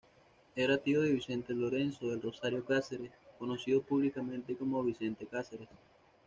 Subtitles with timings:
[0.55, 5.69] Era tío de Vicente Lorenzo del Rosario Casares, conocido públicamente como Vicente Casares.